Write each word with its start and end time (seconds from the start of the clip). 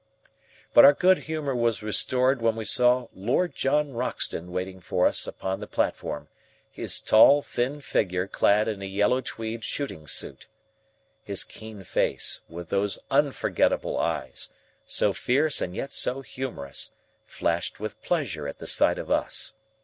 But 0.73 0.83
our 0.83 0.93
good 0.95 1.19
humour 1.29 1.53
was 1.53 1.83
restored 1.83 2.41
when 2.41 2.55
we 2.55 2.65
saw 2.65 3.07
Lord 3.13 3.53
John 3.53 3.93
Roxton 3.93 4.51
waiting 4.51 4.79
for 4.79 5.05
us 5.05 5.27
upon 5.27 5.59
the 5.59 5.67
platform, 5.67 6.27
his 6.71 6.99
tall, 6.99 7.43
thin 7.43 7.81
figure 7.81 8.25
clad 8.27 8.67
in 8.67 8.81
a 8.81 8.85
yellow 8.85 9.21
tweed 9.21 9.63
shooting 9.63 10.07
suit. 10.07 10.47
His 11.21 11.43
keen 11.43 11.83
face, 11.83 12.41
with 12.49 12.69
those 12.69 12.97
unforgettable 13.11 13.99
eyes, 13.99 14.49
so 14.87 15.13
fierce 15.13 15.61
and 15.61 15.75
yet 15.75 15.93
so 15.93 16.21
humorous, 16.21 16.95
flushed 17.27 17.79
with 17.79 18.01
pleasure 18.01 18.47
at 18.47 18.57
the 18.57 18.65
sight 18.65 18.97
of 18.97 19.11
us. 19.11 19.53